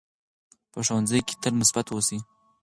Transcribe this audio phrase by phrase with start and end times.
[0.71, 2.19] په ښوونځي کې تل مثبت اوسئ.